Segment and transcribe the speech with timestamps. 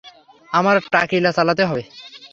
[0.53, 1.83] আমার টাকিলা চালাতে হবে?